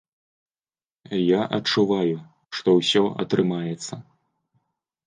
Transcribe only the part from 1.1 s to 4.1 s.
Я адчуваю, што ўсё атрымаецца.